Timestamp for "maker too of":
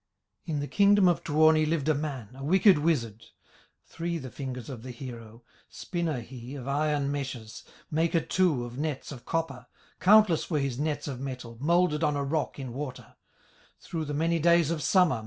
7.91-8.79